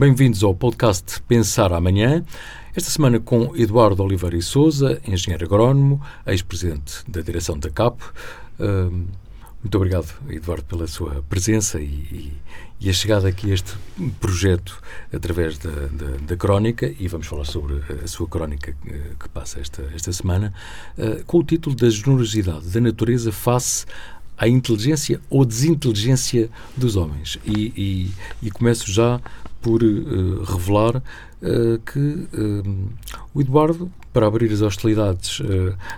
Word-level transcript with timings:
Bem-vindos 0.00 0.42
ao 0.42 0.54
podcast 0.54 1.20
Pensar 1.28 1.74
Amanhã. 1.74 2.24
Esta 2.74 2.88
semana 2.88 3.20
com 3.20 3.54
Eduardo 3.54 4.02
Oliveira 4.02 4.34
e 4.34 4.40
Souza, 4.40 4.98
engenheiro 5.06 5.44
agrónomo, 5.44 6.00
ex-presidente 6.26 7.04
da 7.06 7.20
direção 7.20 7.58
da 7.58 7.68
CAP. 7.68 8.00
Uh, 8.58 9.06
muito 9.62 9.74
obrigado, 9.76 10.08
Eduardo, 10.30 10.64
pela 10.64 10.86
sua 10.86 11.22
presença 11.28 11.78
e, 11.78 11.84
e, 11.84 12.32
e, 12.80 12.88
a 12.88 12.92
chegada 12.94 13.28
aqui 13.28 13.50
a 13.50 13.54
este 13.54 13.76
projeto 14.18 14.82
através 15.12 15.58
da, 15.58 15.70
da, 15.70 16.16
da, 16.28 16.34
crónica, 16.34 16.90
e 16.98 17.06
vamos 17.06 17.26
falar 17.26 17.44
sobre 17.44 17.82
a 18.02 18.08
sua 18.08 18.26
crónica 18.26 18.74
eh, 18.86 19.00
que 19.20 19.28
passa 19.28 19.60
esta, 19.60 19.82
esta 19.94 20.10
semana, 20.14 20.54
uh, 20.96 21.22
com 21.26 21.40
o 21.40 21.44
título 21.44 21.76
da 21.76 21.90
generosidade 21.90 22.70
da 22.70 22.80
natureza 22.80 23.30
face 23.30 23.84
à 24.38 24.48
inteligência 24.48 25.20
ou 25.28 25.44
desinteligência 25.44 26.48
dos 26.74 26.96
homens. 26.96 27.38
E, 27.44 28.10
e, 28.40 28.46
e 28.46 28.50
começo 28.50 28.90
já 28.90 29.20
por 29.60 29.82
uh, 29.82 30.42
revelar 30.44 30.96
uh, 30.96 31.78
que 31.84 31.98
uh, 31.98 32.88
o 33.34 33.40
Eduardo, 33.40 33.90
para 34.12 34.26
abrir 34.26 34.52
as 34.52 34.60
hostilidades 34.60 35.40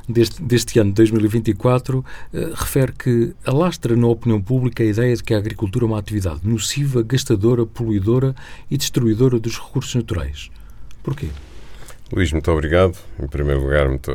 deste, 0.07 0.43
deste 0.43 0.79
ano 0.79 0.91
de 0.91 0.97
2024, 0.97 2.05
refere 2.55 2.93
que 2.93 3.34
alastra 3.43 3.97
na 3.97 4.06
opinião 4.06 4.39
pública 4.39 4.83
a 4.83 4.87
ideia 4.87 5.17
de 5.17 5.23
que 5.23 5.33
a 5.33 5.39
agricultura 5.39 5.87
é 5.87 5.89
uma 5.89 5.98
atividade 5.98 6.41
nociva, 6.45 7.03
gastadora, 7.03 7.65
poluidora 7.65 8.34
e 8.70 8.77
destruidora 8.77 9.39
dos 9.39 9.59
recursos 9.59 9.95
naturais. 9.95 10.51
Porquê? 11.03 11.29
Luís, 12.12 12.31
muito 12.33 12.51
obrigado. 12.51 12.98
Em 13.19 13.27
primeiro 13.27 13.62
lugar, 13.62 13.89
muito, 13.89 14.12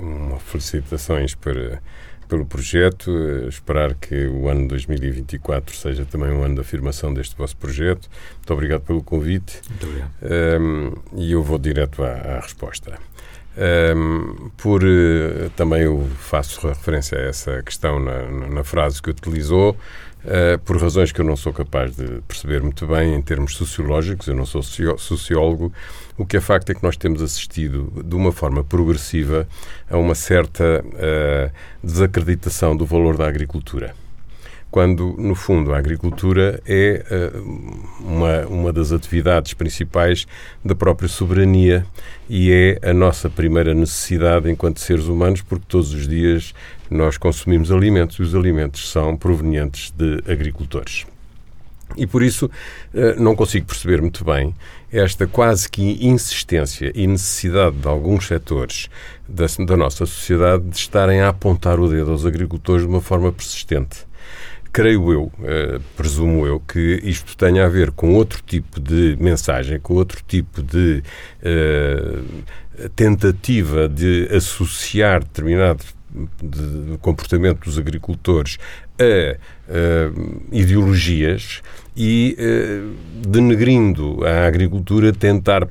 uma 0.00 0.38
felicitações 0.38 1.34
para 1.34 1.82
pelo 2.26 2.44
projeto, 2.44 3.10
eh, 3.10 3.48
esperar 3.48 3.94
que 3.94 4.26
o 4.26 4.48
ano 4.48 4.68
2024 4.68 5.74
seja 5.76 6.04
também 6.04 6.30
um 6.30 6.42
ano 6.42 6.56
de 6.56 6.60
afirmação 6.60 7.12
deste 7.12 7.36
vosso 7.36 7.56
projeto. 7.56 8.08
Muito 8.34 8.52
obrigado 8.52 8.82
pelo 8.82 9.02
convite. 9.02 9.60
Muito 9.68 9.86
obrigado. 9.86 10.10
Um, 10.60 10.92
e 11.16 11.32
eu 11.32 11.42
vou 11.42 11.58
direto 11.58 12.02
à, 12.02 12.10
à 12.10 12.40
resposta. 12.40 12.98
Um, 13.56 14.50
por 14.58 14.84
uh, 14.84 15.48
também 15.56 15.82
eu 15.82 16.06
faço 16.18 16.68
referência 16.68 17.18
a 17.18 17.22
essa 17.22 17.62
questão 17.62 17.98
na, 17.98 18.28
na, 18.48 18.62
frase 18.62 19.00
que 19.00 19.08
utilizou, 19.08 19.70
uh, 19.70 20.58
por 20.62 20.76
razões 20.76 21.10
que 21.10 21.22
eu 21.22 21.24
não 21.24 21.36
sou 21.36 21.54
capaz 21.54 21.96
de 21.96 22.20
perceber 22.28 22.62
muito 22.62 22.86
bem 22.86 23.14
em 23.14 23.22
termos 23.22 23.56
sociológicos, 23.56 24.28
eu 24.28 24.34
não 24.34 24.44
sou 24.44 24.62
sociólogo, 24.62 25.72
o 26.18 26.26
que 26.26 26.36
é 26.36 26.40
facto 26.40 26.68
é 26.68 26.74
que 26.74 26.82
nós 26.82 26.98
temos 26.98 27.22
assistido 27.22 27.90
de 28.04 28.14
uma 28.14 28.30
forma 28.30 28.62
progressiva 28.62 29.48
a 29.88 29.96
uma 29.96 30.14
certa 30.14 30.84
uh, 30.84 31.50
desacreditação 31.82 32.76
do 32.76 32.84
valor 32.84 33.16
da 33.16 33.26
agricultura 33.26 33.94
quando, 34.70 35.14
no 35.18 35.34
fundo, 35.34 35.72
a 35.72 35.78
agricultura 35.78 36.60
é 36.66 37.04
uh, 37.10 37.76
uma, 38.00 38.46
uma 38.46 38.72
das 38.72 38.92
atividades 38.92 39.54
principais 39.54 40.26
da 40.64 40.74
própria 40.74 41.08
soberania 41.08 41.86
e 42.28 42.52
é 42.52 42.90
a 42.90 42.92
nossa 42.92 43.30
primeira 43.30 43.72
necessidade 43.72 44.50
enquanto 44.50 44.80
seres 44.80 45.06
humanos, 45.06 45.40
porque 45.40 45.64
todos 45.68 45.94
os 45.94 46.06
dias 46.06 46.52
nós 46.90 47.16
consumimos 47.16 47.70
alimentos 47.70 48.18
e 48.18 48.22
os 48.22 48.34
alimentos 48.34 48.90
são 48.90 49.16
provenientes 49.16 49.92
de 49.96 50.22
agricultores. 50.30 51.06
E 51.96 52.06
por 52.06 52.22
isso 52.22 52.50
eh, 52.92 53.14
não 53.16 53.36
consigo 53.36 53.66
perceber 53.66 54.00
muito 54.00 54.24
bem 54.24 54.54
esta 54.90 55.26
quase 55.26 55.68
que 55.68 56.04
insistência 56.04 56.90
e 56.94 57.06
necessidade 57.06 57.76
de 57.76 57.86
alguns 57.86 58.26
setores 58.26 58.88
da, 59.28 59.46
da, 59.64 59.76
nossa 59.76 60.06
sociedade 60.06 60.64
de 60.64 60.76
estarem 60.76 61.20
a 61.20 61.28
apontar 61.28 61.78
o 61.78 61.88
dedo 61.88 62.10
aos 62.10 62.26
agricultores 62.26 62.82
de 62.82 62.88
uma 62.88 63.00
forma 63.00 63.32
persistente. 63.32 64.06
Creio 64.76 65.10
eu, 65.10 65.32
eh, 65.42 65.80
presumo 65.96 66.46
eu, 66.46 66.60
que 66.60 67.00
isto 67.02 67.34
tenha 67.34 67.64
a 67.64 67.68
ver 67.68 67.92
com 67.92 68.12
outro 68.12 68.42
tipo 68.44 68.78
de 68.78 69.16
mensagem, 69.18 69.80
com 69.80 69.94
outro 69.94 70.22
tipo 70.28 70.62
de 70.62 71.02
eh, 71.42 72.18
tentativa 72.94 73.88
de 73.88 74.28
associar 74.30 75.20
determinado 75.20 75.82
de 76.42 76.98
comportamento 76.98 77.64
dos 77.64 77.78
agricultores 77.78 78.58
a 79.00 79.36
uh, 79.70 80.42
ideologias 80.52 81.62
e, 81.96 82.36
uh, 82.38 83.28
denegrindo 83.28 84.26
a 84.26 84.46
agricultura, 84.46 85.10
tentar 85.10 85.66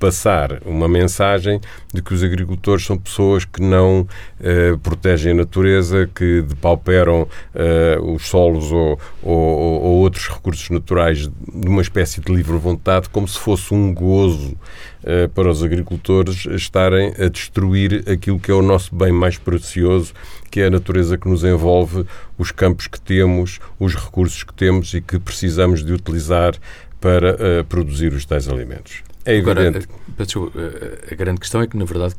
passar 0.00 0.62
uma 0.64 0.88
mensagem 0.88 1.60
de 1.92 2.00
que 2.02 2.14
os 2.14 2.24
agricultores 2.24 2.86
são 2.86 2.96
pessoas 2.96 3.44
que 3.44 3.60
não 3.60 4.00
uh, 4.00 4.78
protegem 4.78 5.32
a 5.32 5.34
natureza, 5.34 6.10
que 6.12 6.40
depauperam 6.40 7.22
uh, 7.22 8.14
os 8.14 8.26
solos 8.26 8.72
ou, 8.72 8.98
ou, 9.22 9.82
ou, 9.82 9.96
outros 9.98 10.26
recursos 10.26 10.70
naturais 10.70 11.28
de 11.28 11.68
uma 11.68 11.82
espécie 11.82 12.20
de 12.22 12.32
livre 12.32 12.56
vontade, 12.56 13.10
como 13.10 13.28
se 13.28 13.38
fosse 13.38 13.74
um 13.74 13.92
gozo 13.92 14.56
uh, 15.04 15.28
para 15.34 15.50
os 15.50 15.62
agricultores 15.62 16.46
estarem 16.46 17.12
a 17.18 17.28
destruir 17.28 18.02
aquilo 18.10 18.40
que 18.40 18.50
é 18.50 18.54
o 18.54 18.62
nosso 18.62 18.94
bem 18.94 19.12
mais 19.12 19.36
precioso, 19.36 20.14
que 20.50 20.60
é 20.60 20.66
a 20.66 20.70
natureza 20.70 21.18
que 21.18 21.28
nos 21.28 21.44
envolve, 21.44 22.06
os 22.38 22.50
campos 22.50 22.86
que 22.86 23.00
temos, 23.00 23.60
os 23.78 23.94
recursos 23.94 24.42
que 24.42 24.54
temos 24.54 24.94
e 24.94 25.02
que 25.02 25.18
precisamos 25.18 25.84
de 25.84 25.92
utilizar 25.92 26.54
para 26.98 27.64
produzir 27.64 28.12
os 28.12 28.26
tais 28.26 28.46
alimentos. 28.46 29.09
É 29.24 29.34
evidente. 29.34 29.50
Agora, 29.50 30.48
a, 31.08 31.12
a, 31.12 31.14
grande 31.14 31.40
questão 31.40 31.60
é 31.60 31.66
que, 31.66 31.76
na 31.76 31.84
verdade, 31.84 32.14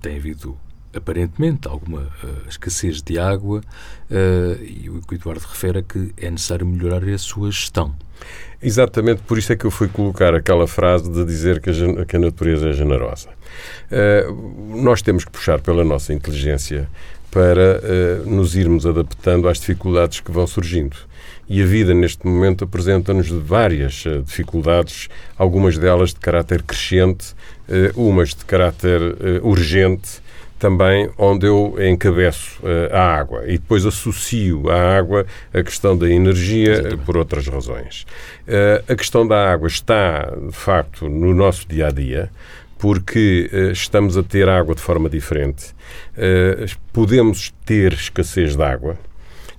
tem 0.00 0.16
havido 0.16 0.56
aparentemente 0.94 1.68
alguma 1.68 2.00
uh, 2.00 2.48
escassez 2.48 3.02
de 3.02 3.18
água 3.18 3.60
uh, 4.10 4.62
e 4.62 4.90
o 4.90 5.00
Eduardo 5.12 5.44
refere 5.48 5.78
é 5.78 5.82
que 5.82 6.12
é 6.16 6.30
necessário 6.30 6.66
melhorar 6.66 7.02
a 7.04 7.18
sua 7.18 7.50
gestão. 7.50 7.94
Exatamente 8.62 9.22
por 9.22 9.38
isso 9.38 9.52
é 9.52 9.56
que 9.56 9.64
eu 9.64 9.70
fui 9.70 9.88
colocar 9.88 10.34
aquela 10.34 10.68
frase 10.68 11.10
de 11.10 11.24
dizer 11.24 11.60
que 11.60 11.70
a, 11.70 12.04
que 12.04 12.16
a 12.16 12.18
natureza 12.18 12.68
é 12.68 12.72
generosa. 12.72 13.28
Uh, 13.90 14.82
nós 14.82 15.02
temos 15.02 15.24
que 15.24 15.30
puxar 15.30 15.60
pela 15.60 15.84
nossa 15.84 16.12
inteligência 16.12 16.88
para 17.30 17.80
nos 18.26 18.54
irmos 18.54 18.84
adaptando 18.84 19.48
às 19.48 19.58
dificuldades 19.58 20.20
que 20.20 20.30
vão 20.30 20.46
surgindo 20.46 20.98
e 21.48 21.62
a 21.62 21.64
vida 21.64 21.94
neste 21.94 22.26
momento 22.26 22.64
apresenta-nos 22.64 23.28
várias 23.28 24.04
dificuldades, 24.22 25.08
algumas 25.38 25.78
delas 25.78 26.10
de 26.10 26.20
caráter 26.20 26.62
crescente, 26.62 27.34
umas 27.96 28.34
de 28.34 28.44
caráter 28.44 29.00
urgente, 29.42 30.20
também 30.62 31.10
onde 31.18 31.44
eu 31.44 31.74
encabeço 31.80 32.60
uh, 32.62 32.94
a 32.94 33.00
água 33.00 33.42
e 33.48 33.58
depois 33.58 33.84
associo 33.84 34.70
à 34.70 34.96
água 34.96 35.26
a 35.52 35.60
questão 35.60 35.98
da 35.98 36.08
energia 36.08 36.74
Exatamente. 36.74 37.04
por 37.04 37.16
outras 37.16 37.48
razões. 37.48 38.06
Uh, 38.46 38.92
a 38.92 38.94
questão 38.94 39.26
da 39.26 39.50
água 39.50 39.66
está, 39.66 40.30
de 40.30 40.54
facto, 40.54 41.08
no 41.08 41.34
nosso 41.34 41.66
dia 41.66 41.88
a 41.88 41.90
dia, 41.90 42.30
porque 42.78 43.50
uh, 43.52 43.72
estamos 43.72 44.16
a 44.16 44.22
ter 44.22 44.48
água 44.48 44.76
de 44.76 44.80
forma 44.80 45.10
diferente. 45.10 45.74
podemos 46.92 47.52
ter 47.66 47.92
escassez 47.94 48.54
de 48.54 48.62
água 48.62 48.96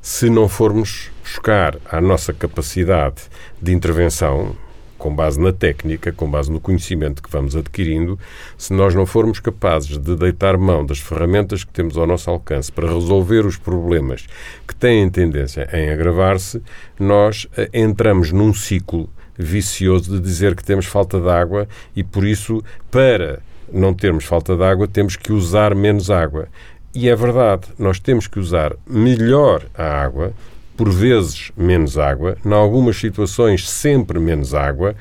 se 0.01 0.29
não 0.29 0.47
formos 0.47 1.11
buscar 1.21 1.77
a 1.91 1.99
nossa 1.99 2.31
capacidade 2.31 3.23
de 3.61 3.73
intervenção, 3.73 4.55
com 5.03 5.13
base 5.13 5.37
na 5.37 5.51
técnica, 5.51 6.13
com 6.13 6.31
base 6.31 6.49
no 6.49 6.61
conhecimento 6.61 7.21
que 7.21 7.29
vamos 7.29 7.57
adquirindo, 7.57 8.17
se 8.57 8.71
nós 8.71 8.95
não 8.95 9.05
formos 9.05 9.37
capazes 9.37 9.97
de 9.97 10.15
deitar 10.15 10.57
mão 10.57 10.85
das 10.85 10.99
ferramentas 10.99 11.65
que 11.65 11.73
temos 11.73 11.97
ao 11.97 12.07
nosso 12.07 12.29
alcance 12.29 12.71
para 12.71 12.87
resolver 12.87 13.45
os 13.45 13.57
problemas 13.57 14.25
que 14.65 14.73
têm 14.73 15.09
tendência 15.09 15.67
em 15.73 15.89
agravar-se, 15.89 16.61
nós 16.97 17.49
eh, 17.57 17.69
entramos 17.73 18.31
num 18.31 18.53
ciclo 18.53 19.09
vicioso 19.37 20.09
de 20.09 20.21
dizer 20.21 20.55
que 20.55 20.63
temos 20.63 20.85
falta 20.85 21.19
de 21.19 21.27
água 21.27 21.67
e, 21.93 22.01
por 22.01 22.25
isso, 22.25 22.63
para 22.89 23.41
não 23.73 23.93
termos 23.93 24.23
falta 24.23 24.55
de 24.55 24.63
água, 24.63 24.87
temos 24.87 25.17
que 25.17 25.33
usar 25.33 25.75
menos 25.75 26.09
água. 26.09 26.47
E 26.95 27.09
é 27.09 27.15
verdade, 27.15 27.67
nós 27.77 27.99
temos 27.99 28.25
que 28.25 28.39
usar 28.39 28.73
melhor 28.87 29.65
a 29.73 29.83
água, 29.83 30.31
por 30.75 30.89
vezes 30.89 31.51
menos 31.55 31.97
água, 31.97 32.37
em 32.45 32.53
algumas 32.53 32.97
situações 32.97 33.69
sempre 33.69 34.19
menos 34.19 34.53
água. 34.53 34.95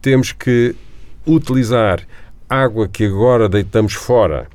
Temos 0.00 0.32
que 0.32 0.74
utilizar 1.26 2.00
água 2.48 2.88
que 2.88 3.04
agora 3.04 3.48
deitamos 3.48 3.92
fora. 3.94 4.46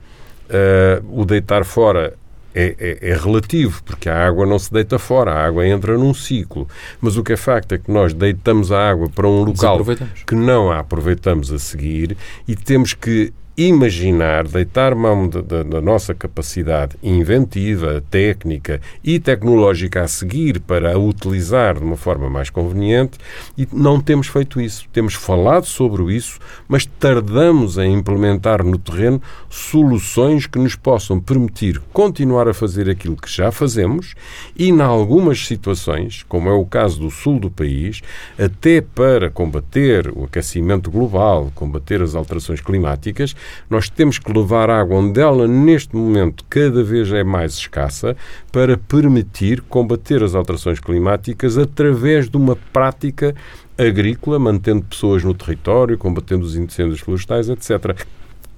Uh, 0.50 1.22
o 1.22 1.26
deitar 1.26 1.64
fora 1.64 2.14
é, 2.56 2.76
é, 2.80 3.10
é, 3.10 3.18
relativo, 3.18 3.82
porque 3.84 4.08
a 4.08 4.28
água 4.28 4.46
não 4.46 4.60
se 4.60 4.72
deita 4.72 5.00
fora, 5.00 5.32
a 5.32 5.46
água 5.46 5.66
entra 5.68 5.98
num 5.98 6.14
ciclo. 6.14 6.68
Mas 7.02 7.18
o 7.18 7.24
que 7.24 7.34
é 7.34 7.38
facto 7.38 7.74
é 7.74 7.78
que 7.78 7.92
nós 7.92 8.14
deitamos 8.14 8.72
a 8.72 8.90
água 8.90 9.10
para 9.10 9.28
um 9.28 9.44
local 9.44 9.80
que 10.28 10.36
não 10.36 10.72
a 10.72 10.80
aproveitamos 10.80 11.52
a 11.52 11.58
seguir 11.58 12.16
e 12.48 12.56
temos 12.56 12.94
que 12.94 13.34
imaginar, 13.56 14.48
deitar 14.48 14.96
mão 14.96 15.30
da 15.30 15.82
nossa 15.82 16.14
capacidade 16.16 16.96
inventiva, 17.04 18.04
técnica 18.10 18.82
e 19.04 19.20
tecnológica 19.20 20.02
a 20.02 20.08
seguir 20.08 20.60
para 20.60 20.94
a 20.94 20.98
utilizar 20.98 21.78
de 21.78 21.84
uma 21.84 21.96
forma 21.96 22.30
mais 22.30 22.50
conveniente 22.50 23.20
e 23.58 23.68
não 23.72 24.02
temos 24.02 24.28
feito 24.28 24.60
isso. 24.60 24.88
Temos 24.92 25.14
falado 25.14 25.66
sobre 25.66 26.14
isso, 26.16 26.40
mas 26.68 26.86
tardamos 26.86 27.78
em 27.78 27.94
implementar 27.94 28.64
no 28.64 28.78
terreno 28.78 29.22
soluções 29.50 30.48
que 30.48 30.58
nos 30.58 30.76
possam 30.76 31.20
permitir 31.20 31.80
continuar 31.92 32.48
a 32.48 32.54
fazer 32.54 32.90
aquilo 32.90 33.16
que 33.16 33.32
já 33.32 33.52
fazemos 33.52 34.16
e, 34.58 34.70
em 34.70 34.82
algumas 34.82 35.46
situações, 35.46 36.26
como 36.28 36.50
é 36.50 36.54
o 36.54 36.66
caso 36.66 37.00
do 37.00 37.12
sul 37.12 37.40
do 37.40 37.52
país, 37.52 38.02
até 38.38 38.82
para 38.82 39.30
combater 39.30 40.12
o 40.16 40.24
aquecimento 40.24 40.90
global, 40.90 41.52
combater 41.54 42.02
as 42.02 42.16
alterações 42.16 42.60
climáticas, 42.60 43.36
nós 43.70 43.90
temos 43.90 44.20
que 44.20 44.32
levar 44.32 44.70
água 44.70 44.98
onde 44.98 45.20
ela, 45.20 45.48
neste 45.48 45.96
momento, 45.96 46.44
cada 46.50 46.84
vez 46.84 47.12
é 47.12 47.24
mais 47.24 47.54
escassa, 47.54 48.16
para 48.52 48.78
permitir 48.78 49.62
combater 49.62 50.24
as 50.24 50.36
alterações 50.36 50.80
climáticas 50.80 51.58
através 51.58 52.30
de 52.30 52.38
uma 52.38 52.56
prática 52.72 53.36
agrícola, 53.78 54.38
mantendo 54.38 54.84
pessoas 54.84 55.24
no 55.24 55.34
território, 55.34 55.98
combatendo 55.98 56.46
os 56.46 56.56
incêndios 56.56 57.00
florestais, 57.00 57.50
etc. 57.50 57.96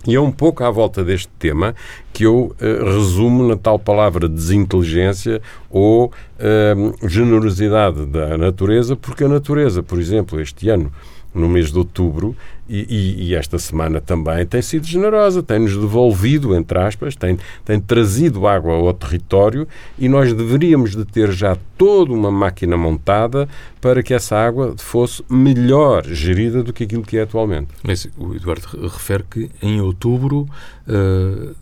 E 0.07 0.13
é 0.13 0.21
um 0.21 0.31
pouco 0.31 0.63
à 0.63 0.69
volta 0.69 1.03
deste 1.03 1.29
tema 1.39 1.73
que 2.13 2.25
eu 2.25 2.55
uh, 2.61 2.85
resumo 2.85 3.47
na 3.47 3.57
tal 3.57 3.79
palavra 3.79 4.29
desinteligência 4.29 5.41
ou 5.69 6.05
uh, 6.05 7.07
generosidade 7.09 8.05
da 8.05 8.37
natureza, 8.37 8.95
porque 8.95 9.23
a 9.23 9.27
natureza, 9.27 9.81
por 9.81 9.99
exemplo, 9.99 10.39
este 10.39 10.69
ano 10.69 10.91
no 11.35 11.49
mês 11.49 11.71
de 11.71 11.77
outubro 11.77 12.35
e, 12.67 12.79
e, 12.89 13.27
e, 13.27 13.35
esta 13.35 13.59
semana 13.59 14.01
também 14.01 14.43
tem 14.45 14.61
sido 14.61 14.87
generosa, 14.87 15.43
tem-nos 15.43 15.77
devolvido, 15.77 16.55
entre 16.55 16.79
aspas, 16.79 17.15
tem, 17.15 17.37
tem 17.63 17.79
trazido 17.79 18.47
água 18.47 18.73
ao 18.73 18.93
território 18.93 19.67
e 19.99 20.09
nós 20.09 20.33
deveríamos 20.33 20.95
de 20.95 21.05
ter 21.05 21.31
já 21.31 21.55
toda 21.77 22.11
uma 22.11 22.31
máquina 22.31 22.75
montada 22.75 23.47
para 23.79 24.01
que 24.01 24.13
essa 24.13 24.35
água 24.35 24.73
fosse 24.77 25.23
melhor 25.29 26.05
gerida 26.05 26.63
do 26.63 26.73
que 26.73 26.85
aquilo 26.85 27.03
que 27.03 27.17
é 27.17 27.21
atualmente. 27.21 27.67
Mas 27.83 28.07
o 28.17 28.33
Eduardo 28.33 28.87
refere 28.87 29.23
que 29.29 29.51
em 29.61 29.79
outubro 29.79 30.47
uh, 30.87 31.55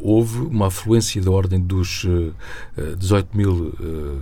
houve 0.00 0.38
uma 0.38 0.66
afluência 0.66 1.22
da 1.22 1.30
ordem 1.30 1.60
dos 1.60 2.04
uh, 2.04 2.34
eh, 2.76 2.94
18 2.98 3.36
mil 3.36 3.52
uh, 3.52 4.20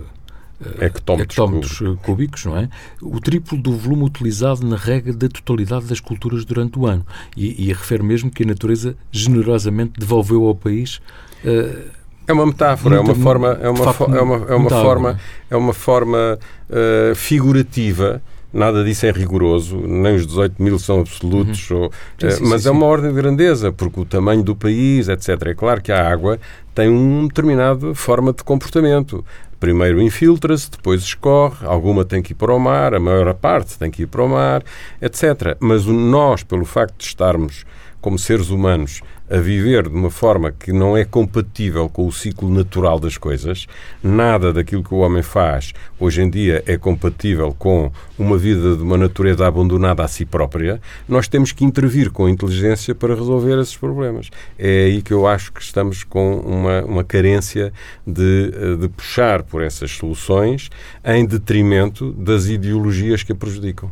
hectómetros, 0.79 1.37
hectómetros 1.37 1.77
cúbicos. 1.77 2.05
cúbicos, 2.05 2.45
não 2.45 2.57
é? 2.57 2.69
O 3.01 3.19
triplo 3.19 3.57
do 3.57 3.75
volume 3.75 4.03
utilizado 4.03 4.65
na 4.65 4.75
rega 4.75 5.11
da 5.13 5.27
totalidade 5.27 5.85
das 5.85 5.99
culturas 5.99 6.45
durante 6.45 6.79
o 6.79 6.85
ano. 6.85 7.05
E, 7.35 7.69
e 7.69 7.73
refere 7.73 8.03
mesmo 8.03 8.31
que 8.31 8.43
a 8.43 8.45
natureza 8.45 8.95
generosamente 9.11 9.99
devolveu 9.99 10.45
ao 10.45 10.55
país. 10.55 10.97
Uh, 11.43 11.91
é 12.25 12.31
uma 12.31 12.45
metáfora, 12.45 12.95
é 12.95 12.99
uma 12.99 13.15
forma, 13.15 13.59
é 13.61 13.69
uma, 13.69 13.93
facto, 13.93 14.15
é 14.15 14.21
uma, 14.21 14.35
é 14.47 14.55
uma 14.55 14.69
forma, 14.69 15.11
é? 15.11 15.53
é 15.53 15.57
uma 15.57 15.73
forma 15.73 16.39
uh, 16.69 17.15
figurativa 17.15 18.21
nada 18.53 18.83
disso 18.83 19.07
é 19.07 19.11
rigoroso, 19.11 19.77
nem 19.79 20.15
os 20.15 20.27
18 20.27 20.61
mil 20.61 20.77
são 20.77 20.99
absolutos, 20.99 21.69
uhum. 21.71 21.81
ou, 21.81 21.91
sim, 22.19 22.29
sim, 22.29 22.43
mas 22.45 22.61
sim, 22.61 22.69
é 22.69 22.71
uma 22.71 22.85
ordem 22.85 23.09
de 23.09 23.15
grandeza, 23.15 23.71
porque 23.71 23.99
o 23.99 24.05
tamanho 24.05 24.43
do 24.43 24.55
país, 24.55 25.09
etc. 25.09 25.29
É 25.47 25.53
claro 25.55 25.81
que 25.81 25.91
a 25.91 26.07
água 26.07 26.39
tem 26.75 26.87
uma 26.87 27.27
determinada 27.27 27.95
forma 27.95 28.31
de 28.31 28.43
comportamento. 28.43 29.25
Primeiro 29.63 30.01
infiltra-se, 30.01 30.69
depois 30.69 31.01
escorre, 31.01 31.65
alguma 31.65 32.03
tem 32.03 32.21
que 32.21 32.33
ir 32.33 32.35
para 32.35 32.53
o 32.53 32.59
mar, 32.59 32.93
a 32.93 32.99
maior 32.99 33.33
parte 33.33 33.79
tem 33.79 33.89
que 33.89 34.01
ir 34.01 34.07
para 34.07 34.21
o 34.21 34.27
mar, 34.27 34.61
etc. 35.01 35.55
Mas 35.57 35.85
nós, 35.85 36.43
pelo 36.43 36.65
facto 36.65 36.97
de 36.97 37.05
estarmos 37.05 37.65
como 38.01 38.19
seres 38.19 38.49
humanos 38.49 38.99
a 39.33 39.39
viver 39.39 39.89
de 39.89 39.95
uma 39.95 40.11
forma 40.11 40.51
que 40.51 40.71
não 40.71 40.95
é 40.95 41.03
compatível 41.03 41.89
com 41.89 42.05
o 42.05 42.11
ciclo 42.11 42.47
natural 42.53 42.99
das 42.99 43.17
coisas, 43.17 43.65
nada 44.03 44.53
daquilo 44.53 44.83
que 44.83 44.93
o 44.93 44.99
homem 44.99 45.23
faz 45.23 45.73
hoje 45.99 46.21
em 46.21 46.29
dia 46.29 46.63
é 46.67 46.77
compatível 46.77 47.55
com 47.57 47.91
uma 48.17 48.37
vida 48.37 48.75
de 48.75 48.83
uma 48.83 48.95
natureza 48.95 49.47
abandonada 49.47 50.03
a 50.03 50.07
si 50.07 50.23
própria, 50.23 50.79
nós 51.09 51.27
temos 51.27 51.51
que 51.51 51.65
intervir 51.65 52.11
com 52.11 52.29
inteligência 52.29 52.93
para 52.93 53.15
resolver 53.15 53.59
esses 53.59 53.75
problemas. 53.75 54.29
É 54.59 54.85
aí 54.85 55.01
que 55.01 55.11
eu 55.11 55.25
acho 55.25 55.51
que 55.51 55.61
estamos 55.61 56.03
com 56.03 56.35
uma, 56.37 56.83
uma 56.83 57.03
carência 57.03 57.73
de, 58.05 58.51
de 58.77 58.87
puxar 58.89 59.41
por 59.41 59.63
essas 59.63 59.89
soluções 59.89 60.69
em 61.03 61.25
detrimento 61.25 62.11
das 62.13 62.45
ideologias 62.45 63.23
que 63.23 63.31
a 63.31 63.35
prejudicam. 63.35 63.89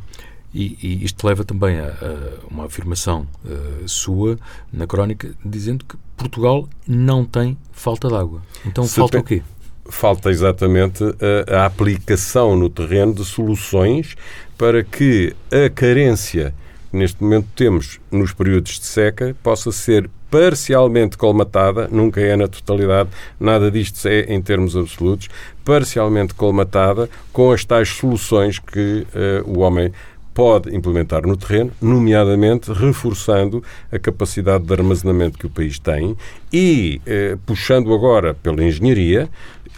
E, 0.54 0.78
e, 0.82 1.06
isto 1.06 1.26
leva 1.26 1.44
também 1.46 1.80
a, 1.80 1.88
a 1.88 2.48
uma 2.50 2.66
afirmação 2.66 3.26
uh, 3.46 3.88
sua 3.88 4.38
na 4.72 4.86
crónica, 4.86 5.32
dizendo 5.46 5.86
que 5.86 5.96
Portugal 6.18 6.68
não 6.88 7.24
tem 7.24 7.58
falta 7.72 8.10
de 8.10 8.16
água. 8.16 8.42
Então 8.66 8.84
Se 8.84 8.96
falta 8.96 9.20
o 9.20 9.24
quê? 9.24 9.42
Falta 9.86 10.30
exatamente 10.30 11.04
a, 11.50 11.62
a, 11.62 11.66
aplicação 11.66 12.56
no 12.56 12.70
terreno 12.70 13.14
de 13.14 13.26
soluções 13.26 14.16
para 14.58 14.84
que 14.84 15.34
a 15.52 15.70
carência 15.70 16.54
que 16.92 16.98
neste 16.98 17.24
momento 17.24 17.48
temos 17.56 18.00
nos 18.12 18.34
períodos 18.34 18.78
de 18.78 18.86
seca 18.86 19.36
possa 19.42 19.72
ser 19.72 20.10
parcialmente 20.30 21.18
colmatada, 21.18 21.88
nunca 21.90 22.22
é 22.22 22.36
na 22.36 22.48
totalidade, 22.48 23.10
nada 23.40 23.72
disto 23.72 24.08
é 24.08 24.22
em 24.34 24.42
termos 24.42 24.78
absolutos, 24.78 25.28
parcialmente 25.64 26.34
colmatada 26.34 27.10
com 27.34 27.52
as 27.52 27.66
tais 27.66 27.90
soluções 27.90 28.60
que 28.60 29.06
uh, 29.14 29.50
o 29.50 29.60
homem 29.60 29.92
pode 30.34 30.76
implementar 30.76 31.26
no 31.26 31.36
terreno, 31.36 31.72
nomeadamente 31.82 32.72
reforçando 32.72 33.64
a 33.92 34.00
capacidade 34.00 34.66
de 34.66 34.74
armazenamento 34.74 35.38
que 35.38 35.46
o 35.46 35.50
país 35.50 35.78
tem 35.80 36.16
e 36.52 37.02
eh, 37.06 37.38
puxando 37.46 37.94
agora 37.94 38.34
pela 38.34 38.64
engenharia, 38.64 39.30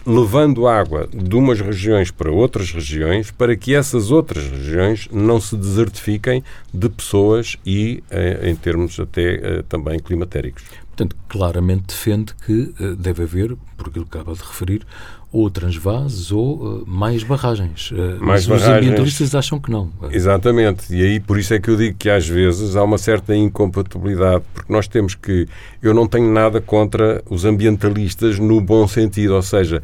levando 0.06 0.66
água 0.66 1.08
de 1.12 1.34
umas 1.34 1.60
regiões 1.60 2.10
para 2.10 2.30
outras 2.30 2.70
regiões, 2.70 3.30
para 3.30 3.56
que 3.56 3.74
essas 3.74 4.10
outras 4.10 4.46
regiões 4.46 5.08
não 5.10 5.40
se 5.40 5.56
desertifiquem 5.56 6.42
de 6.72 6.88
pessoas 6.88 7.56
e 7.64 8.02
eh, 8.10 8.50
em 8.50 8.54
termos 8.54 9.00
até 9.00 9.34
eh, 9.34 9.64
também 9.68 9.98
climatéricos. 9.98 10.64
Portanto, 10.94 11.16
claramente 11.28 11.86
defende 11.88 12.32
que 12.46 12.72
uh, 12.78 12.94
deve 12.94 13.24
haver, 13.24 13.56
por 13.76 13.88
aquilo 13.88 14.06
que 14.06 14.16
acaba 14.16 14.32
de 14.32 14.42
referir, 14.42 14.86
ou 15.34 15.50
transvases 15.50 16.30
ou 16.30 16.54
uh, 16.62 16.84
mais 16.86 17.24
barragens. 17.24 17.90
Uh, 17.90 18.24
mais 18.24 18.46
mas 18.46 18.46
barragens. 18.46 18.62
os 18.62 18.76
ambientalistas 18.76 19.34
acham 19.34 19.58
que 19.58 19.68
não. 19.68 19.90
Exatamente. 20.12 20.94
E 20.94 21.02
aí 21.02 21.18
por 21.18 21.36
isso 21.36 21.52
é 21.52 21.58
que 21.58 21.68
eu 21.68 21.76
digo 21.76 21.98
que 21.98 22.08
às 22.08 22.28
vezes 22.28 22.76
há 22.76 22.84
uma 22.84 22.96
certa 22.96 23.34
incompatibilidade, 23.34 24.44
porque 24.54 24.72
nós 24.72 24.86
temos 24.86 25.16
que. 25.16 25.48
Eu 25.82 25.92
não 25.92 26.06
tenho 26.06 26.32
nada 26.32 26.60
contra 26.60 27.20
os 27.28 27.44
ambientalistas 27.44 28.38
no 28.38 28.60
bom 28.60 28.86
sentido, 28.86 29.34
ou 29.34 29.42
seja, 29.42 29.82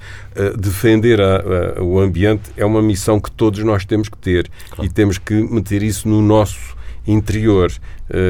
defender 0.56 1.20
a, 1.20 1.79
a, 1.79 1.82
o 1.82 1.99
ambiente 1.99 2.44
é 2.56 2.64
uma 2.64 2.81
missão 2.81 3.20
que 3.20 3.31
todos 3.31 3.62
nós 3.64 3.85
temos 3.85 4.08
que 4.08 4.17
ter 4.17 4.49
claro. 4.70 4.88
e 4.88 4.88
temos 4.88 5.19
que 5.19 5.35
meter 5.35 5.82
isso 5.82 6.08
no 6.08 6.23
nosso 6.23 6.76
interior. 7.06 7.73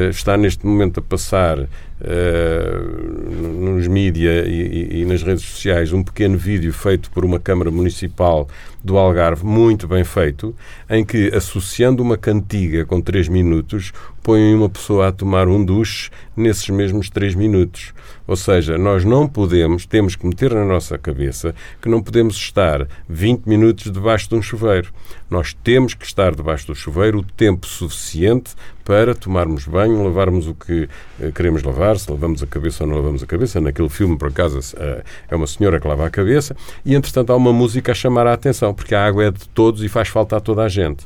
está 0.09 0.35
neste 0.35 0.65
momento 0.65 0.99
a 0.99 1.03
passar 1.03 1.59
uh, 2.01 3.70
mídia 3.91 4.45
e, 4.47 4.51
e, 4.51 5.01
e, 5.01 5.05
nas 5.05 5.21
redes 5.21 5.43
sociais 5.43 5.91
um 5.91 6.01
pequeno 6.01 6.37
vídeo 6.37 6.71
feito 6.71 7.11
por 7.11 7.25
uma 7.25 7.39
Câmara 7.39 7.69
Municipal 7.69 8.47
do 8.83 8.97
Algarve, 8.97 9.45
muito 9.45 9.87
bem 9.87 10.03
feito, 10.03 10.55
em 10.89 11.05
que, 11.05 11.27
associando 11.35 12.01
uma 12.01 12.17
cantiga 12.17 12.85
com 12.85 12.99
três 12.99 13.27
minutos, 13.27 13.91
põem 14.21 14.53
uma 14.53 14.69
pessoa 14.69 15.07
a 15.07 15.11
tomar 15.11 15.47
um 15.47 15.63
duche 15.63 16.09
nesses 16.35 16.69
mesmos 16.69 17.09
três 17.09 17.35
minutos. 17.35 17.93
Ou 18.27 18.35
seja, 18.35 18.77
nós 18.77 19.03
não 19.03 19.27
podemos, 19.27 19.85
temos 19.85 20.15
que 20.15 20.25
meter 20.25 20.53
na 20.53 20.63
nossa 20.63 20.97
cabeça 20.97 21.53
que 21.81 21.89
não 21.89 22.01
podemos 22.01 22.35
estar 22.35 22.87
20 23.09 23.45
minutos 23.45 23.91
debaixo 23.91 24.29
de 24.29 24.35
um 24.35 24.41
chuveiro. 24.41 24.91
Nós 25.29 25.53
temos 25.53 25.93
que 25.93 26.05
estar 26.05 26.33
debaixo 26.35 26.67
do 26.67 26.75
chuveiro 26.75 27.19
o 27.19 27.23
tempo 27.23 27.67
suficiente 27.67 28.51
para 28.83 29.13
tomarmos 29.13 29.65
banho, 29.65 30.03
lavarmos 30.03 30.47
o 30.47 30.53
que 30.53 30.89
eh, 31.19 31.31
queremos 31.31 31.63
lavar, 31.63 31.97
se 31.97 32.09
lavamos 32.09 32.41
a 32.43 32.47
cabeça 32.47 32.83
ou 32.83 32.89
não 32.89 32.97
lavamos 32.97 33.23
a 33.23 33.25
cabeça. 33.25 33.61
Naquele 33.61 33.89
filme, 33.89 34.17
por 34.17 34.29
acaso, 34.29 34.59
eh, 34.77 35.03
é 35.29 35.35
uma 35.35 35.47
senhora 35.47 35.79
que 35.79 35.87
lava 35.87 36.05
a 36.05 36.09
cabeça 36.09 36.55
e, 36.85 36.95
entretanto, 36.95 37.31
há 37.31 37.35
uma 37.35 37.53
música 37.53 37.91
a 37.91 37.95
chamar 37.95 38.27
a 38.27 38.33
atenção, 38.33 38.73
porque 38.73 38.95
a 38.95 39.05
água 39.05 39.25
é 39.25 39.31
de 39.31 39.47
todos 39.49 39.83
e 39.83 39.89
faz 39.89 40.09
falta 40.09 40.37
a 40.37 40.39
toda 40.39 40.63
a 40.63 40.69
gente. 40.69 41.05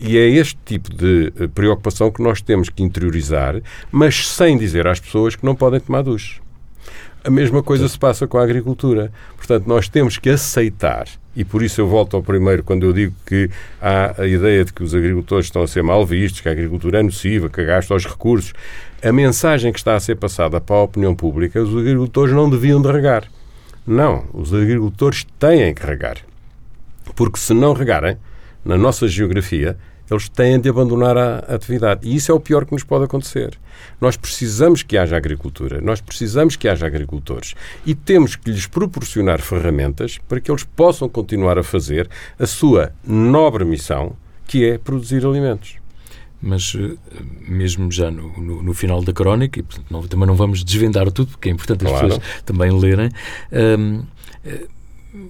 E 0.00 0.16
é 0.16 0.26
este 0.26 0.58
tipo 0.64 0.94
de 0.94 1.30
eh, 1.38 1.46
preocupação 1.46 2.10
que 2.10 2.22
nós 2.22 2.40
temos 2.40 2.70
que 2.70 2.82
interiorizar, 2.82 3.60
mas 3.92 4.28
sem 4.28 4.56
dizer 4.56 4.86
às 4.86 4.98
pessoas 4.98 5.36
que 5.36 5.44
não 5.44 5.54
podem 5.54 5.78
tomar 5.78 6.02
duche. 6.02 6.40
A 7.22 7.28
mesma 7.30 7.62
coisa 7.62 7.86
se 7.86 7.98
passa 7.98 8.26
com 8.26 8.38
a 8.38 8.42
agricultura. 8.42 9.12
Portanto, 9.36 9.66
nós 9.66 9.90
temos 9.90 10.16
que 10.16 10.30
aceitar, 10.30 11.06
e 11.36 11.44
por 11.44 11.62
isso 11.62 11.78
eu 11.78 11.86
volto 11.86 12.16
ao 12.16 12.22
primeiro, 12.22 12.64
quando 12.64 12.86
eu 12.86 12.94
digo 12.94 13.14
que 13.26 13.50
há 13.78 14.22
a 14.22 14.26
ideia 14.26 14.64
de 14.64 14.72
que 14.72 14.82
os 14.82 14.94
agricultores 14.94 15.46
estão 15.46 15.62
a 15.62 15.68
ser 15.68 15.82
mal 15.82 16.06
vistos, 16.06 16.40
que 16.40 16.48
a 16.48 16.52
agricultura 16.52 17.00
é 17.00 17.02
nociva, 17.02 17.50
que 17.50 17.62
gasta 17.62 17.94
os 17.94 18.06
recursos. 18.06 18.54
A 19.02 19.12
mensagem 19.12 19.70
que 19.70 19.78
está 19.78 19.94
a 19.94 20.00
ser 20.00 20.16
passada 20.16 20.62
para 20.62 20.76
a 20.76 20.82
opinião 20.82 21.14
pública, 21.14 21.62
os 21.62 21.76
agricultores 21.76 22.34
não 22.34 22.48
deviam 22.48 22.80
de 22.80 22.90
regar. 22.90 23.24
Não, 23.86 24.24
os 24.32 24.54
agricultores 24.54 25.26
têm 25.38 25.74
que 25.74 25.84
regar. 25.84 26.16
Porque 27.14 27.38
se 27.38 27.52
não 27.52 27.74
regarem, 27.74 28.16
na 28.64 28.78
nossa 28.78 29.06
geografia, 29.06 29.76
eles 30.10 30.28
têm 30.28 30.58
de 30.58 30.68
abandonar 30.68 31.16
a 31.16 31.38
atividade. 31.54 32.08
E 32.08 32.16
isso 32.16 32.32
é 32.32 32.34
o 32.34 32.40
pior 32.40 32.64
que 32.64 32.72
nos 32.72 32.84
pode 32.84 33.04
acontecer. 33.04 33.58
Nós 34.00 34.16
precisamos 34.16 34.82
que 34.82 34.98
haja 34.98 35.16
agricultura, 35.16 35.80
nós 35.80 36.00
precisamos 36.00 36.56
que 36.56 36.68
haja 36.68 36.86
agricultores 36.86 37.54
e 37.86 37.94
temos 37.94 38.36
que 38.36 38.50
lhes 38.50 38.66
proporcionar 38.66 39.40
ferramentas 39.40 40.18
para 40.28 40.40
que 40.40 40.50
eles 40.50 40.64
possam 40.64 41.08
continuar 41.08 41.58
a 41.58 41.62
fazer 41.62 42.08
a 42.38 42.46
sua 42.46 42.92
nobre 43.06 43.64
missão, 43.64 44.16
que 44.46 44.64
é 44.64 44.78
produzir 44.78 45.24
alimentos 45.24 45.80
mas 46.42 46.74
eh, 46.74 46.96
mesmo 47.46 47.92
já 47.92 48.10
no, 48.10 48.32
no, 48.40 48.62
no, 48.62 48.74
final 48.74 49.02
da 49.02 49.12
crónica, 49.12 49.60
e 49.60 49.62
portanto, 49.62 49.86
não, 49.90 50.02
também 50.02 50.26
não 50.26 50.34
vamos 50.34 50.64
desvendar 50.64 51.10
tudo, 51.12 51.32
porque 51.32 51.50
é 51.50 51.52
importante 51.52 51.84
as 51.84 51.90
claro. 51.90 52.08
pessoas 52.08 52.42
também 52.44 52.70
lerem, 52.70 53.10
um, 53.52 54.02
eh, 54.44 54.66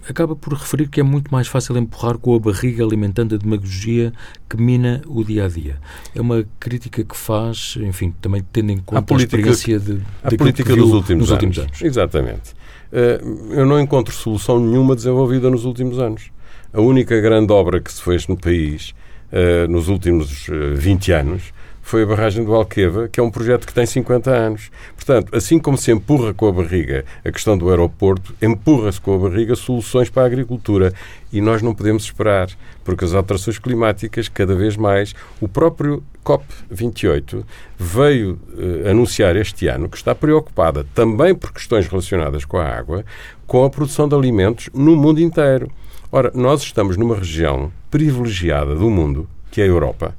acaba 0.08 0.36
por 0.36 0.52
referir 0.52 0.88
que 0.88 1.00
é 1.00 1.02
muito 1.02 1.32
mais 1.32 1.48
fácil 1.48 1.76
empurrar 1.76 2.18
com 2.18 2.34
a 2.34 2.38
barriga 2.38 2.84
alimentando 2.84 3.34
a 3.34 3.38
demagogia 3.38 4.12
que 4.48 4.56
mina 4.56 5.00
o 5.06 5.24
dia 5.24 5.46
a 5.46 5.48
dia. 5.48 5.78
É 6.14 6.20
uma 6.20 6.46
crítica 6.58 7.02
que 7.02 7.16
faz, 7.16 7.76
enfim, 7.80 8.14
também 8.20 8.44
tendo 8.52 8.72
em 8.72 8.78
conta 8.78 8.98
a, 8.98 9.02
política, 9.02 9.36
a 9.36 9.50
experiência 9.50 9.80
de, 9.80 10.02
a 10.22 10.30
política 10.36 10.76
dos 10.76 10.92
últimos, 10.92 11.22
nos 11.22 11.30
últimos 11.30 11.58
anos. 11.58 11.82
Exatamente. 11.82 12.52
Uh, 12.92 13.52
eu 13.54 13.66
não 13.66 13.80
encontro 13.80 14.12
solução 14.14 14.60
nenhuma 14.60 14.94
desenvolvida 14.94 15.48
nos 15.48 15.64
últimos 15.64 15.98
anos. 15.98 16.30
A 16.72 16.80
única 16.80 17.20
grande 17.20 17.52
obra 17.52 17.80
que 17.80 17.92
se 17.92 18.02
fez 18.02 18.26
no 18.26 18.36
país 18.36 18.94
uh, 19.32 19.70
nos 19.70 19.88
últimos 19.88 20.48
uh, 20.48 20.54
eh, 20.54 20.74
20 20.74 21.12
anos 21.12 21.52
foi 21.90 22.04
a 22.04 22.06
barragem 22.06 22.44
do 22.44 22.54
Alqueva, 22.54 23.08
que 23.08 23.18
é 23.18 23.22
um 23.22 23.32
projeto 23.32 23.66
que 23.66 23.74
tem 23.74 23.84
50 23.84 24.30
anos. 24.30 24.70
Portanto, 24.94 25.34
assim 25.34 25.58
como 25.58 25.76
se 25.76 25.90
empurra 25.90 26.32
com 26.32 26.46
a 26.46 26.52
barriga 26.52 27.04
a 27.24 27.32
questão 27.32 27.58
do 27.58 27.68
aeroporto, 27.68 28.32
empurra-se 28.40 29.00
com 29.00 29.12
a 29.16 29.28
barriga 29.28 29.56
soluções 29.56 30.08
para 30.08 30.22
a 30.22 30.26
agricultura. 30.26 30.94
E 31.32 31.40
nós 31.40 31.62
não 31.62 31.74
podemos 31.74 32.04
esperar, 32.04 32.48
porque 32.84 33.04
as 33.04 33.12
alterações 33.12 33.58
climáticas, 33.58 34.28
cada 34.28 34.54
vez 34.54 34.76
mais, 34.76 35.16
o 35.40 35.48
próprio 35.48 36.00
COP28 36.24 37.42
veio 37.76 38.38
uh, 38.54 38.88
anunciar 38.88 39.34
este 39.34 39.66
ano 39.66 39.88
que 39.88 39.96
está 39.96 40.14
preocupada 40.14 40.86
também 40.94 41.34
por 41.34 41.52
questões 41.52 41.88
relacionadas 41.88 42.44
com 42.44 42.56
a 42.56 42.68
água, 42.68 43.04
com 43.48 43.64
a 43.64 43.70
produção 43.70 44.08
de 44.08 44.14
alimentos 44.14 44.70
no 44.72 44.94
mundo 44.94 45.20
inteiro. 45.20 45.68
Ora, 46.12 46.30
nós 46.36 46.62
estamos 46.62 46.96
numa 46.96 47.16
região 47.16 47.72
privilegiada 47.90 48.76
do 48.76 48.88
mundo, 48.88 49.28
que 49.50 49.60
é 49.60 49.64
a 49.64 49.66
Europa, 49.66 50.14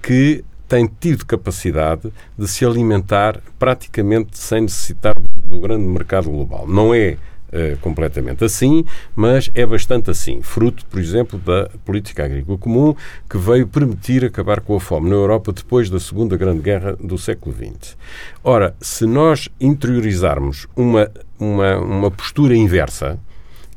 que 0.00 0.44
tem 0.70 0.88
tido 1.00 1.26
capacidade 1.26 2.12
de 2.38 2.46
se 2.46 2.64
alimentar 2.64 3.40
praticamente 3.58 4.38
sem 4.38 4.60
necessitar 4.60 5.16
do 5.44 5.58
grande 5.58 5.84
mercado 5.84 6.30
global. 6.30 6.64
Não 6.68 6.94
é 6.94 7.16
uh, 7.48 7.76
completamente 7.80 8.44
assim, 8.44 8.84
mas 9.16 9.50
é 9.56 9.66
bastante 9.66 10.12
assim. 10.12 10.40
Fruto, 10.42 10.86
por 10.86 11.00
exemplo, 11.00 11.40
da 11.40 11.68
política 11.84 12.24
agrícola 12.24 12.56
comum 12.56 12.94
que 13.28 13.36
veio 13.36 13.66
permitir 13.66 14.24
acabar 14.24 14.60
com 14.60 14.76
a 14.76 14.80
fome 14.80 15.10
na 15.10 15.16
Europa 15.16 15.52
depois 15.52 15.90
da 15.90 15.98
Segunda 15.98 16.36
Grande 16.36 16.60
Guerra 16.60 16.96
do 17.00 17.18
século 17.18 17.52
XX. 17.52 17.96
Ora, 18.44 18.72
se 18.80 19.06
nós 19.06 19.48
interiorizarmos 19.60 20.68
uma, 20.76 21.10
uma, 21.36 21.78
uma 21.78 22.10
postura 22.12 22.54
inversa, 22.54 23.18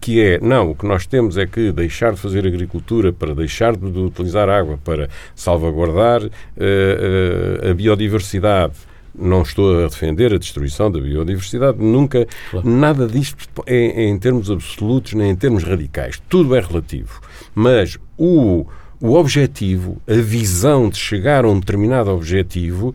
que 0.03 0.19
é, 0.19 0.37
não, 0.37 0.71
o 0.71 0.75
que 0.75 0.85
nós 0.85 1.05
temos 1.05 1.37
é 1.37 1.45
que 1.45 1.71
deixar 1.71 2.11
de 2.11 2.19
fazer 2.19 2.45
agricultura 2.45 3.13
para 3.13 3.33
deixar 3.33 3.73
de, 3.73 3.85
utilizar 3.85 4.49
água 4.49 4.77
para 4.83 5.09
salvaguardar 5.33 6.21
uh, 6.21 6.27
uh, 6.27 7.71
a 7.71 7.73
biodiversidade. 7.73 8.73
Não 9.17 9.43
estou 9.43 9.85
a 9.85 9.87
defender 9.87 10.33
a 10.33 10.37
destruição 10.37 10.91
da 10.91 10.99
biodiversidade, 10.99 11.77
nunca, 11.81 12.27
claro. 12.51 12.69
nada 12.69 13.07
disto 13.07 13.63
é, 13.65 14.03
é 14.03 14.09
em 14.09 14.19
termos 14.19 14.51
absolutos 14.51 15.13
nem 15.13 15.29
em 15.29 15.35
termos 15.37 15.63
radicais. 15.63 16.21
Tudo 16.27 16.53
é 16.53 16.59
relativo. 16.59 17.21
Mas 17.55 17.97
o, 18.17 18.65
o 18.99 19.13
objetivo, 19.13 20.01
a 20.05 20.15
visão 20.15 20.89
de 20.89 20.97
chegar 20.97 21.45
a 21.45 21.49
um 21.49 21.57
determinado 21.57 22.11
objetivo, 22.11 22.93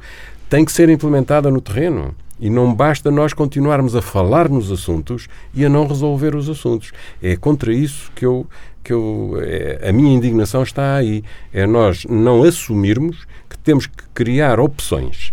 tem 0.51 0.63
que 0.63 0.73
ser 0.73 0.91
implementada 0.91 1.51
no 1.51 1.63
terreno. 1.63 2.15
E 2.41 2.49
não 2.49 2.75
basta 2.75 3.11
nós 3.11 3.33
continuarmos 3.33 3.97
a 3.97 4.03
falar 4.03 4.49
nos 4.49 4.71
assuntos 4.71 5.29
e 5.55 5.65
a 5.65 5.69
não 5.69 5.87
resolver 5.87 6.35
os 6.35 6.49
assuntos. 6.49 6.93
É 7.23 7.37
contra 7.37 7.73
isso 7.73 8.11
que 8.15 8.25
eu 8.25 8.47
que 8.89 8.93
eu, 8.93 9.39
é, 9.43 9.87
a 9.87 9.93
minha 9.93 10.15
indignação 10.15 10.63
está 10.63 10.97
aí. 10.97 11.23
É 11.53 11.67
nós 11.67 12.07
não 12.07 12.43
assumirmos 12.43 13.27
que 13.49 13.59
temos 13.59 13.87
que 13.87 14.05
criar 14.15 14.59
opções. 14.59 15.33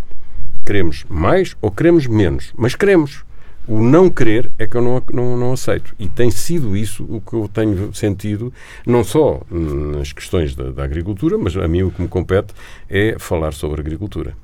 Queremos 0.65 1.05
mais 1.07 1.55
ou 1.61 1.71
queremos 1.71 2.05
menos, 2.05 2.51
mas 2.57 2.75
queremos. 2.75 3.23
O 3.67 3.79
não 3.81 4.09
querer 4.09 4.51
é 4.59 4.67
que 4.67 4.75
eu 4.75 4.81
não, 4.81 5.01
não, 5.11 5.37
não 5.37 5.53
aceito. 5.53 5.95
E 5.97 6.07
tem 6.07 6.29
sido 6.29 6.75
isso 6.77 7.03
o 7.09 7.19
que 7.19 7.33
eu 7.33 7.49
tenho 7.51 7.93
sentido, 7.95 8.53
não 8.85 9.03
só 9.03 9.41
nas 9.49 10.11
questões 10.11 10.53
da, 10.53 10.71
da 10.71 10.83
agricultura, 10.83 11.37
mas 11.37 11.57
a 11.57 11.67
mim 11.67 11.81
o 11.81 11.91
que 11.91 12.01
me 12.01 12.07
compete 12.07 12.53
é 12.89 13.15
falar 13.17 13.53
sobre 13.53 13.81
agricultura. 13.81 14.35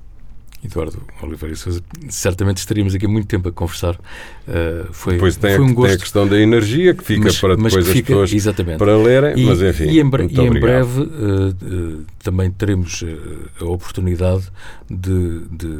Eduardo 0.63 1.01
Oliveira 1.21 1.55
Souza, 1.55 1.81
certamente 2.09 2.57
estaríamos 2.57 2.93
aqui 2.93 3.07
muito 3.07 3.27
tempo 3.27 3.49
a 3.49 3.51
conversar. 3.51 3.95
Uh, 3.95 4.91
foi, 4.91 5.17
tem, 5.17 5.55
foi 5.55 5.59
um 5.59 5.73
gosto. 5.73 5.87
tem 5.87 5.95
a 5.95 5.99
questão 5.99 6.27
da 6.27 6.39
energia 6.39 6.93
que 6.93 7.03
fica 7.03 7.25
mas, 7.25 7.39
para 7.39 7.55
depois 7.55 7.75
as 7.75 7.87
fica, 7.87 8.07
pessoas 8.07 8.31
exatamente. 8.31 8.77
para 8.77 8.95
lerem, 8.95 9.39
e, 9.39 9.45
mas 9.45 9.61
enfim. 9.61 9.85
E 9.85 9.99
em, 9.99 10.07
bre 10.07 10.27
e 10.29 10.39
em 10.39 10.51
breve 10.51 11.01
uh, 11.01 11.05
uh, 11.05 12.05
também 12.23 12.51
teremos 12.51 13.03
a 13.59 13.65
oportunidade 13.65 14.43
de, 14.87 15.39
de, 15.49 15.77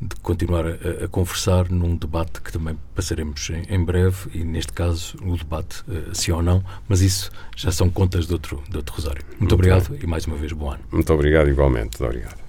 de 0.00 0.16
continuar 0.22 0.66
a, 0.66 1.04
a, 1.04 1.08
conversar 1.08 1.68
num 1.70 1.94
debate 1.94 2.40
que 2.40 2.50
também 2.50 2.78
passaremos 2.94 3.50
em, 3.50 3.74
em 3.74 3.84
breve 3.84 4.30
e 4.34 4.42
neste 4.42 4.72
caso 4.72 5.16
o 5.22 5.36
debate 5.36 5.84
sim 6.14 6.32
ou 6.32 6.42
não, 6.42 6.64
mas 6.88 7.02
isso 7.02 7.30
já 7.54 7.70
são 7.70 7.90
contas 7.90 8.26
de 8.26 8.32
outro, 8.32 8.62
de 8.70 8.76
outro 8.78 8.94
Rosário. 8.94 9.22
Muito, 9.22 9.40
muito 9.40 9.54
obrigado 9.54 9.90
bem. 9.90 10.00
e 10.02 10.06
mais 10.06 10.26
uma 10.26 10.36
vez 10.36 10.52
bom 10.52 10.70
ano. 10.70 10.80
Muito 10.90 11.12
obrigado 11.12 11.48
igualmente. 11.48 12.02
Obrigado. 12.02 12.41